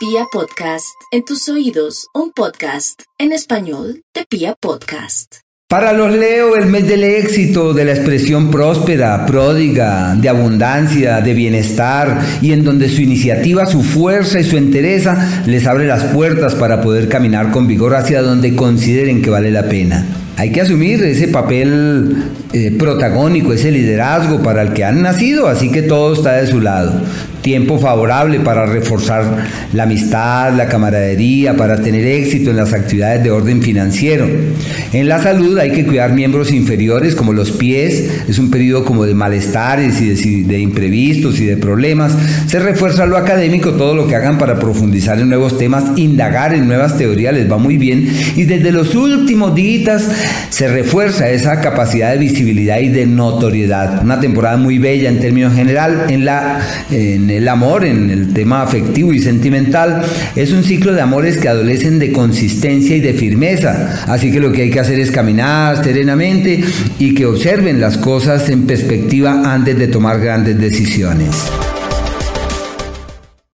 [0.00, 5.40] Pia Podcast, en tus oídos, un podcast en español de Pia Podcast.
[5.68, 11.34] Para los Leo, el mes del éxito, de la expresión próspera, pródiga, de abundancia, de
[11.34, 16.54] bienestar y en donde su iniciativa, su fuerza y su entereza les abre las puertas
[16.54, 20.06] para poder caminar con vigor hacia donde consideren que vale la pena.
[20.40, 22.16] Hay que asumir ese papel
[22.54, 26.62] eh, protagónico, ese liderazgo para el que han nacido, así que todo está de su
[26.62, 26.94] lado
[27.42, 29.24] tiempo favorable para reforzar
[29.72, 34.28] la amistad, la camaradería, para tener éxito en las actividades de orden financiero.
[34.92, 39.06] En la salud hay que cuidar miembros inferiores como los pies, es un periodo como
[39.06, 42.16] de malestares y de, imprevistos y de problemas.
[42.46, 46.66] Se refuerza lo académico, todo lo que hagan para profundizar en nuevos temas, indagar en
[46.66, 50.08] nuevas teorías les va muy bien y desde los últimos días
[50.50, 54.02] se refuerza esa capacidad de visibilidad y de notoriedad.
[54.02, 59.12] Una temporada muy bella en términos general en la el amor, en el tema afectivo
[59.12, 60.02] y sentimental,
[60.36, 64.04] es un ciclo de amores que adolecen de consistencia y de firmeza.
[64.06, 66.62] Así que lo que hay que hacer es caminar serenamente
[66.98, 71.50] y que observen las cosas en perspectiva antes de tomar grandes decisiones.